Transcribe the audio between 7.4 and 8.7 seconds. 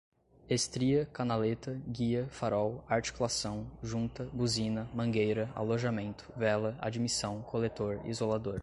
coletor, isolador